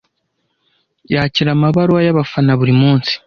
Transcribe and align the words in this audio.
Yakira 1.13 1.49
amabaruwa 1.53 2.01
yabafana 2.07 2.51
buri 2.59 2.73
munsi. 2.81 3.11